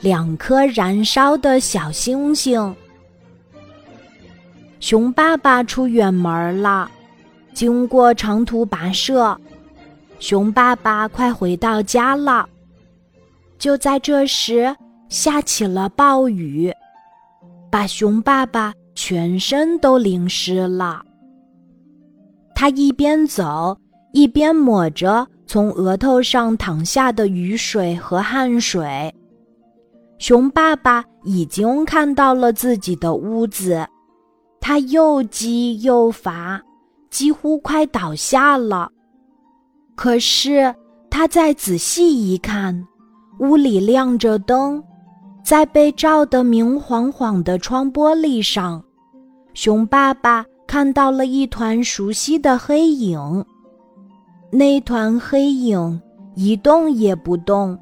[0.00, 2.74] 两颗燃烧的小星星。
[4.78, 6.90] 熊爸爸出远门了，
[7.54, 9.36] 经过长途跋涉，
[10.18, 12.48] 熊爸爸快回到家了。
[13.58, 14.76] 就在这时，
[15.08, 16.72] 下起了暴雨，
[17.70, 21.02] 把熊爸爸全身都淋湿了。
[22.54, 23.76] 他一边走，
[24.12, 29.14] 一边抹着从额头上淌下的雨水和汗水。
[30.18, 33.86] 熊爸爸已经看到了自己的屋子，
[34.60, 36.60] 他又急又乏，
[37.10, 38.90] 几乎快倒下了。
[39.94, 40.74] 可是
[41.10, 42.86] 他再仔细一看，
[43.40, 44.82] 屋里亮着灯，
[45.44, 48.82] 在被照得明晃晃的窗玻璃上，
[49.54, 53.44] 熊爸爸看到了一团熟悉的黑影。
[54.50, 56.00] 那团黑影
[56.34, 57.78] 一动也不动。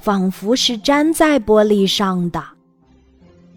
[0.00, 2.40] 仿佛是粘在玻璃上的，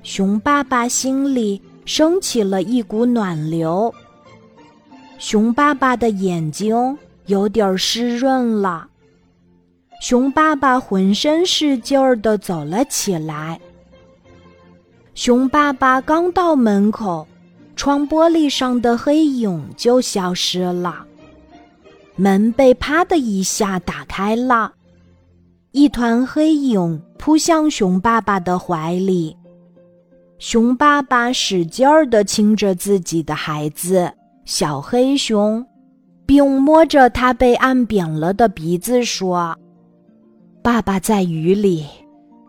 [0.02, 3.94] 熊爸爸心里升起了一股暖流。
[5.20, 8.88] 熊爸爸的眼睛有点湿润了。
[10.02, 13.62] 熊爸爸浑身是劲儿的走了起来。
[15.14, 17.28] 熊爸爸刚到门口，
[17.76, 21.06] 窗玻璃上的黑影就消失了，
[22.16, 24.74] 门被啪的一下打开了。
[25.72, 29.36] 一团黑影扑向熊爸爸的怀里，
[30.38, 34.12] 熊爸爸使劲儿地亲着自己的孩子
[34.44, 35.66] 小黑熊，
[36.26, 39.58] 并摸着它被按扁了的鼻子说
[40.62, 41.86] ：“爸爸在雨里，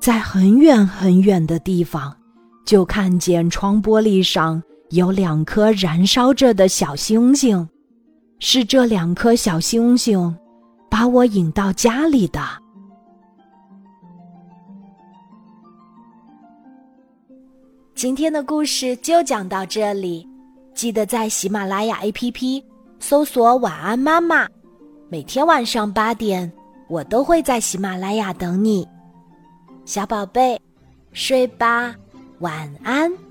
[0.00, 2.12] 在很远很远的地方，
[2.66, 4.60] 就看见窗玻璃上
[4.90, 7.68] 有两颗燃烧着的小星星，
[8.44, 10.36] 是这两颗小星星
[10.90, 12.40] 把我引到家里的。”
[17.94, 20.28] 今天的故事就讲到这里，
[20.74, 22.60] 记得在喜马拉雅 APP
[22.98, 24.48] 搜索“晚安妈妈”，
[25.08, 26.52] 每天晚上八点，
[26.88, 28.84] 我都会在喜马拉雅等你，
[29.84, 30.60] 小宝贝，
[31.12, 31.94] 睡吧，
[32.40, 33.21] 晚安。